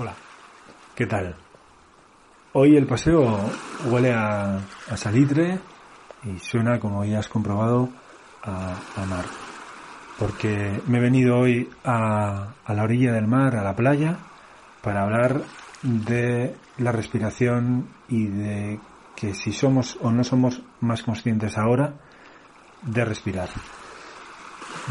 [0.00, 0.14] Hola,
[0.94, 1.34] ¿qué tal?
[2.52, 3.36] Hoy el paseo
[3.86, 4.60] huele a,
[4.94, 5.58] salitre
[6.22, 7.88] y suena, como ya has comprobado,
[8.44, 8.76] a,
[9.08, 9.24] mar.
[10.16, 14.18] Porque me he venido hoy a, a la orilla del mar, a la playa,
[14.82, 15.42] para hablar
[15.82, 18.78] de la respiración y de
[19.16, 21.94] que si somos o no somos más conscientes ahora
[22.82, 23.48] de respirar.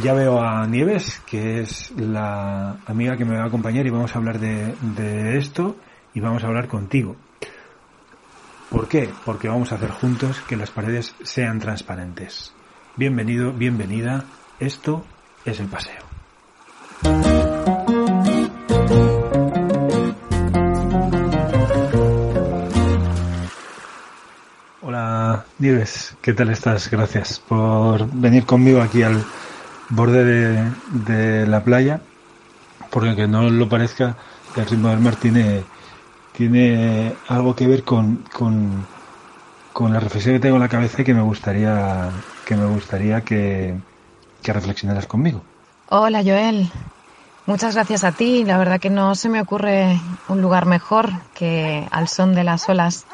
[0.03, 4.15] Ya veo a Nieves, que es la amiga que me va a acompañar y vamos
[4.15, 5.75] a hablar de, esto
[6.13, 7.15] y vamos a hablar contigo.
[8.69, 9.09] ¿Por qué?
[9.25, 12.53] Porque vamos a hacer juntos que las paredes sean transparentes.
[12.95, 14.25] Bienvenido, bienvenida.
[14.59, 15.05] Esto
[15.45, 16.07] es el paseo.
[25.59, 26.87] Nieves, ¿qué tal estás?
[26.91, 29.23] Gracias por venir conmigo aquí al
[29.89, 32.01] borde de, la playa,
[32.89, 34.15] porque aunque no lo parezca,
[34.55, 35.63] el ritmo del mar tiene,
[36.33, 38.85] tiene algo que ver con, con,
[39.93, 42.09] la reflexión que tengo en la cabeza y que me gustaría
[42.45, 43.75] que me gustaría que,
[44.41, 45.43] que reflexionaras conmigo.
[45.89, 46.69] Hola Joel,
[47.45, 48.43] muchas gracias a ti.
[48.43, 52.67] La verdad que no se me ocurre un lugar mejor que al son de las
[52.69, 53.05] olas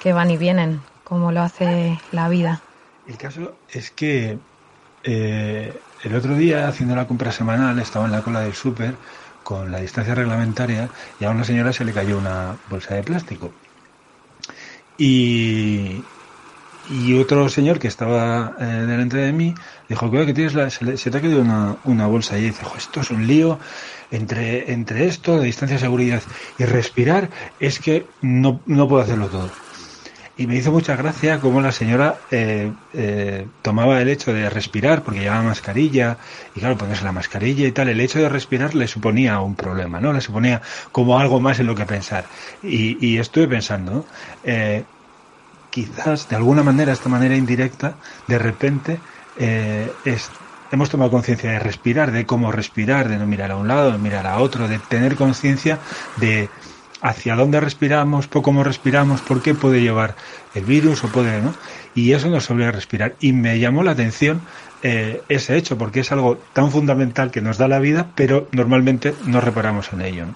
[0.00, 2.60] que van y vienen como lo hace la vida.
[3.06, 4.38] El caso es que
[5.04, 8.94] eh, el otro día, haciendo la compra semanal, estaba en la cola del súper
[9.42, 13.52] con la distancia reglamentaria y a una señora se le cayó una bolsa de plástico.
[14.98, 16.02] Y,
[16.90, 19.54] y otro señor que estaba eh, delante de mí
[19.88, 23.10] dijo que tienes la, se, te ha caído una, una bolsa y dice esto es
[23.10, 23.58] un lío
[24.10, 26.22] entre, entre esto de distancia seguridad
[26.58, 29.50] y respirar es que no, no puedo hacerlo todo
[30.38, 35.02] y me hizo mucha gracia cómo la señora eh, eh, tomaba el hecho de respirar,
[35.02, 36.16] porque llevaba mascarilla,
[36.54, 40.00] y claro, ponerse la mascarilla y tal, el hecho de respirar le suponía un problema,
[40.00, 40.12] ¿no?
[40.12, 42.24] Le suponía como algo más en lo que pensar.
[42.62, 44.06] Y, y estuve pensando,
[44.44, 44.84] eh,
[45.70, 47.96] quizás de alguna manera, esta manera indirecta,
[48.28, 49.00] de repente,
[49.36, 50.30] es,
[50.70, 53.98] hemos tomado conciencia de respirar, de cómo respirar, de no mirar a un lado, de
[53.98, 55.78] mirar a otro, de tener conciencia
[56.16, 56.48] de
[57.00, 60.16] hacia dónde respiramos, por cómo respiramos, por qué puede llevar
[60.54, 61.54] el virus o puede, ¿no?
[61.94, 63.14] Y eso nos obliga a respirar.
[63.20, 64.40] Y me llamó la atención
[64.82, 69.14] eh, ese hecho, porque es algo tan fundamental que nos da la vida, pero normalmente
[69.24, 70.26] no reparamos en ello.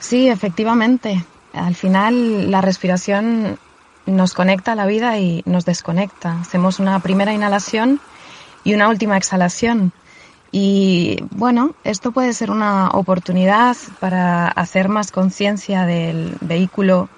[0.00, 1.24] Sí, efectivamente.
[1.52, 3.58] Al final la respiración
[4.06, 6.40] nos conecta a la vida y nos desconecta.
[6.40, 8.00] Hacemos una primera inhalación
[8.64, 9.92] y una última exhalación.
[10.56, 17.08] Y bueno, esto puede ser una oportunidad para hacer más conciencia del vehículo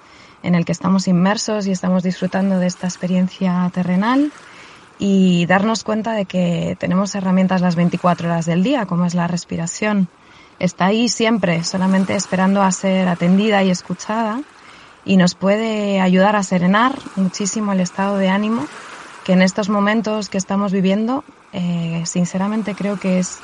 [0.41, 4.31] en el que estamos inmersos y estamos disfrutando de esta experiencia terrenal
[4.97, 9.27] y darnos cuenta de que tenemos herramientas las 24 horas del día, como es la
[9.27, 10.07] respiración.
[10.57, 14.41] Está ahí siempre, solamente esperando a ser atendida y escuchada
[15.05, 18.65] y nos puede ayudar a serenar muchísimo el estado de ánimo
[19.27, 23.39] que en estos momentos que estamos viviendo eh, sinceramente creo que es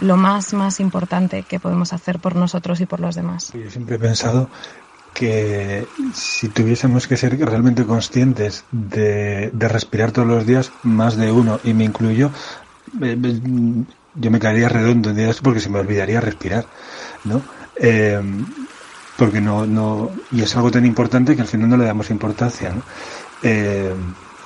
[0.00, 3.52] lo más, más importante que podemos hacer por nosotros y por los demás.
[3.54, 4.48] Yo siempre he pensado
[5.14, 11.60] que si tuviésemos que ser realmente conscientes de, respirar todos los días, más de uno,
[11.62, 12.32] y me incluyo,
[12.96, 16.66] yo me caería redondo en días porque se me olvidaría respirar,
[17.22, 17.42] ¿no?
[17.76, 18.20] Eh,
[19.16, 22.70] porque no, no, y es algo tan importante que al final no le damos importancia,
[22.70, 22.82] ¿no?
[23.44, 23.94] Eh,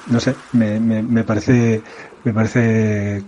[0.06, 1.82] no sé, me, me, me parece
[2.24, 3.22] me parece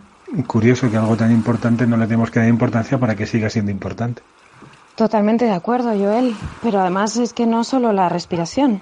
[0.46, 3.70] curioso que algo tan importante no le tenemos que dar importancia para que siga siendo
[3.70, 4.22] importante.
[4.94, 6.34] Totalmente de acuerdo, Joel.
[6.62, 8.80] Pero además es que no solo la respiración,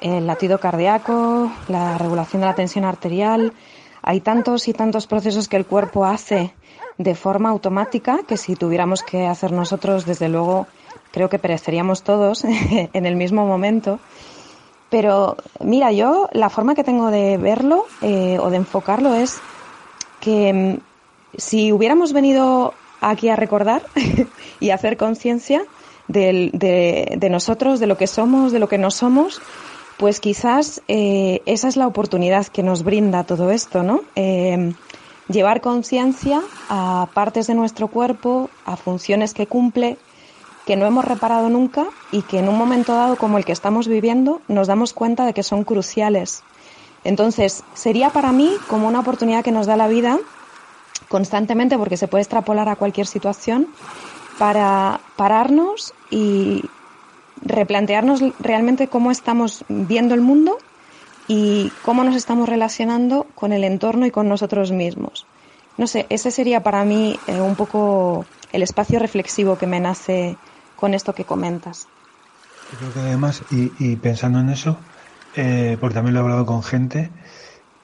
[0.00, 3.52] el latido cardíaco, la regulación de la tensión arterial,
[4.02, 6.54] hay tantos y tantos procesos que el cuerpo hace
[6.96, 10.66] de forma automática que si tuviéramos que hacer nosotros, desde luego,
[11.12, 12.44] creo que pereceríamos todos
[12.92, 14.00] en el mismo momento.
[14.90, 19.38] Pero mira, yo la forma que tengo de verlo eh, o de enfocarlo es
[20.20, 23.82] que mm, si hubiéramos venido aquí a recordar
[24.60, 25.62] y a hacer conciencia
[26.08, 29.40] de, nosotros, de lo que somos, de lo que no somos,
[29.96, 34.00] pues quizás eh, esa es la oportunidad que nos brinda todo esto, ¿no?
[34.16, 34.72] Eh,
[35.28, 39.98] llevar conciencia a partes de nuestro cuerpo, a funciones que cumple,
[40.66, 43.88] que no hemos reparado nunca y que en un momento dado como el que estamos
[43.88, 46.42] viviendo nos damos cuenta de que son cruciales.
[47.04, 50.18] Entonces, sería para mí como una oportunidad que nos da la vida
[51.08, 53.68] constantemente, porque se puede extrapolar a cualquier situación,
[54.38, 56.64] para pararnos y
[57.42, 60.58] replantearnos realmente cómo estamos viendo el mundo
[61.28, 65.26] y cómo nos estamos relacionando con el entorno y con nosotros mismos.
[65.76, 70.36] No sé, ese sería para mí eh, un poco el espacio reflexivo que me nace
[70.80, 71.86] con esto que comentas.
[72.78, 74.78] creo que además, y, pensando en eso,
[75.36, 77.10] eh, porque también lo he hablado con gente,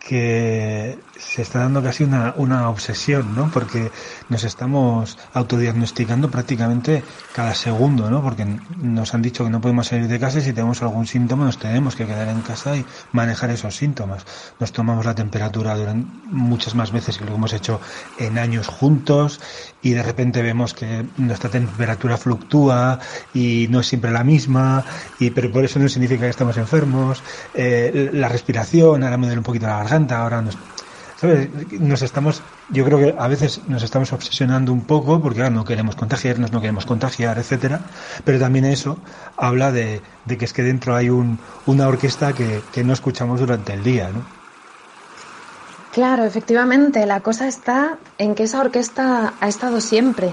[0.06, 3.50] que se está dando casi una, una obsesión, ¿no?
[3.50, 3.90] Porque
[4.28, 7.02] nos estamos autodiagnosticando prácticamente
[7.34, 8.22] cada segundo, ¿no?
[8.22, 11.46] Porque nos han dicho que no podemos salir de casa y si tenemos algún síntoma
[11.46, 14.24] nos tenemos que quedar en casa y manejar esos síntomas.
[14.60, 17.80] Nos tomamos la temperatura durante muchas más veces que lo hemos hecho
[18.18, 19.40] en años juntos
[19.82, 23.00] y de repente vemos que nuestra temperatura fluctúa
[23.34, 24.84] y no es siempre la misma
[25.18, 27.22] y pero por eso no significa que estamos enfermos.
[27.54, 32.98] Eh, la respiración, ahora me duele un poquito la garganta ahora nos, estamos, yo creo
[32.98, 37.38] que a veces nos estamos obsesionando un poco porque no queremos contagiarnos, no queremos contagiar,
[37.38, 37.80] etcétera,
[38.24, 38.98] pero también eso
[39.36, 43.72] habla de, que es que dentro hay un, una orquesta que, que no escuchamos durante
[43.72, 44.24] el día, ¿no?
[45.92, 50.30] Claro, efectivamente, la cosa está en que esa orquesta ha estado siempre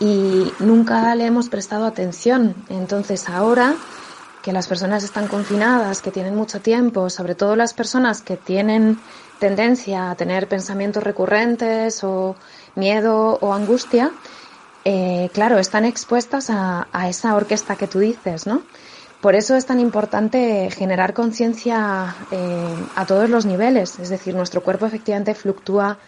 [0.00, 2.54] y nunca le hemos prestado atención.
[2.68, 3.74] Entonces ahora
[4.48, 8.98] que las personas están confinadas, que tienen mucho tiempo, sobre todo las personas que tienen
[9.38, 12.34] tendencia a tener pensamientos recurrentes o
[12.74, 14.10] miedo o angustia,
[14.86, 18.62] eh, claro, están expuestas a, esa orquesta que tú dices, ¿no?
[19.20, 24.62] Por eso es tan importante generar conciencia eh, a todos los niveles, es decir, nuestro
[24.62, 25.98] cuerpo efectivamente fluctúa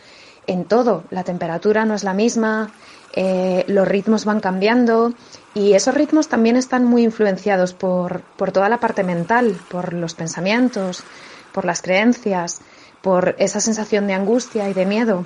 [0.50, 2.72] en todo, la temperatura no es la misma,
[3.12, 5.14] eh, los ritmos van cambiando
[5.54, 10.14] y esos ritmos también están muy influenciados por, por toda la parte mental, por los
[10.14, 11.04] pensamientos,
[11.52, 12.62] por las creencias,
[13.00, 15.24] por esa sensación de angustia y de miedo.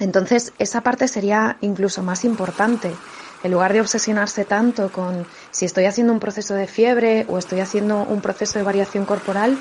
[0.00, 2.90] Entonces, esa parte sería incluso más importante.
[3.44, 7.60] En lugar de obsesionarse tanto con si estoy haciendo un proceso de fiebre o estoy
[7.60, 9.56] haciendo un proceso de variación corporal,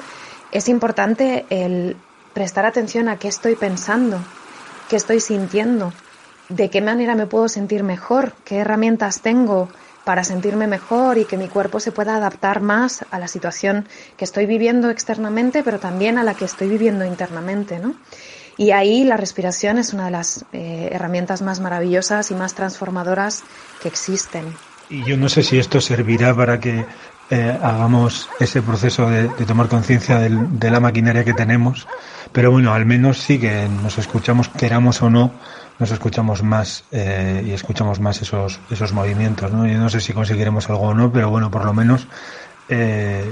[0.52, 1.98] es importante el
[2.34, 4.20] prestar atención a qué estoy pensando,
[4.92, 5.94] qué estoy sintiendo,
[6.50, 9.70] de qué manera me puedo sentir mejor, qué herramientas tengo
[10.04, 14.26] para sentirme mejor y que mi cuerpo se pueda adaptar más a la situación que
[14.26, 17.96] estoy viviendo externamente, pero también a la que estoy viviendo internamente, ¿no?
[18.58, 23.46] Y ahí la respiración es una de las eh, herramientas más maravillosas y más transformadoras
[23.82, 24.44] que existen.
[24.90, 26.86] Y yo no sé si esto servirá para que
[27.32, 31.88] eh, hagamos ese proceso de, tomar conciencia de la maquinaria que tenemos,
[32.32, 35.32] pero bueno, al menos sí que nos escuchamos, queramos o no,
[35.82, 39.52] nos escuchamos más eh, y escuchamos más esos, esos movimientos.
[39.52, 39.66] ¿no?
[39.66, 42.06] Yo no sé si conseguiremos algo o no, pero bueno, por lo menos
[42.70, 43.32] eh,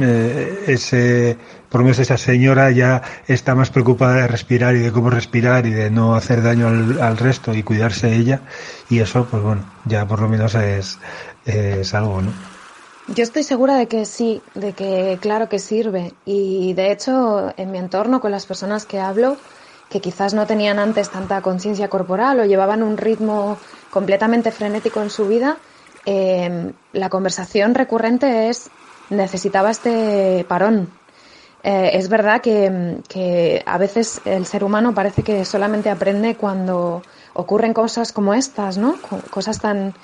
[0.00, 1.38] eh, ese,
[1.68, 5.66] por lo menos esa señora ya está más preocupada de respirar y de cómo respirar
[5.66, 8.40] y de no hacer daño al, resto y cuidarse ella
[8.90, 10.98] y eso, pues bueno, ya por lo menos es,
[11.44, 12.53] es algo, ¿no?
[13.06, 17.70] Yo estoy segura de que sí, de que claro que sirve y de hecho en
[17.70, 19.36] mi entorno con las personas que hablo
[19.90, 23.58] que quizás no tenían antes tanta conciencia corporal o llevaban un ritmo
[23.90, 25.58] completamente frenético en su vida,
[26.06, 28.70] eh, la conversación recurrente es
[29.10, 30.88] necesitaba este parón.
[31.62, 37.02] Eh, es verdad que, a veces el ser humano parece que solamente aprende cuando
[37.34, 39.00] ocurren cosas como estas, ¿no?
[39.30, 39.94] Cosas tan,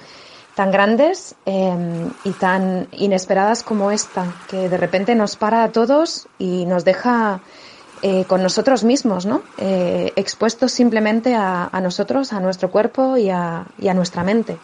[0.61, 1.75] tan grandes eh,
[2.23, 7.41] y tan inesperadas como esta, que de repente nos para a todos y nos deja
[8.03, 9.41] eh, con nosotros mismos, ¿no?
[9.57, 13.65] Eh, expuestos simplemente a, nosotros, a nuestro cuerpo y a,
[13.95, 14.59] nuestra mente.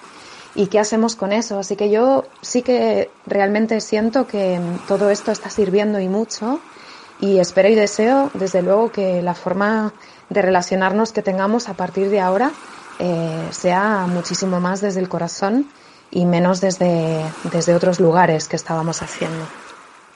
[0.55, 1.61] ¿Y qué hacemos con eso?
[1.61, 6.61] Así que yo sí que realmente siento que todo esto está sirviendo y mucho
[7.21, 9.95] y espero y deseo, desde luego, que la forma
[10.29, 12.51] de relacionarnos que tengamos a partir de ahora
[12.99, 15.67] eh, sea muchísimo más desde el corazón
[16.11, 17.23] y menos desde,
[17.53, 19.45] desde otros lugares que estábamos haciendo.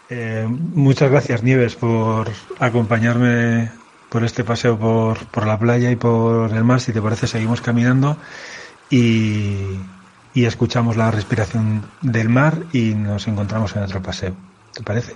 [0.09, 2.29] Eh, muchas gracias, Nieves, por
[2.59, 3.71] acompañarme
[4.09, 6.81] por este paseo por, por, la playa y por el mar.
[6.81, 8.17] Si te parece, seguimos caminando
[8.91, 9.79] y,
[10.35, 14.35] y escuchamos la respiración del mar y nos encontramos en otro paseo.
[14.75, 15.15] ¿Te parece?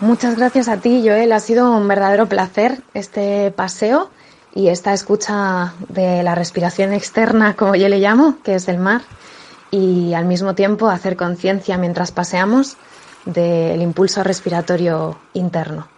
[0.00, 1.32] Muchas gracias a ti, Joel.
[1.32, 4.10] Ha sido un verdadero placer este paseo
[4.54, 9.02] y esta escucha de la respiración externa, como yo le llamo, que es el mar,
[9.70, 12.76] y al mismo tiempo hacer conciencia mientras paseamos
[13.24, 15.88] del impulso respiratorio interno.